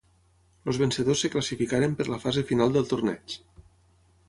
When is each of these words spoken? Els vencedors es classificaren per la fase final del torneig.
Els 0.71 0.79
vencedors 0.83 1.21
es 1.29 1.33
classificaren 1.35 1.95
per 2.01 2.09
la 2.15 2.19
fase 2.25 2.45
final 2.53 2.75
del 2.79 2.91
torneig. 2.95 3.39